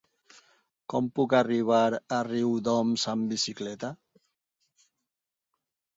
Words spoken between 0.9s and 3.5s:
Com puc arribar a Riudoms amb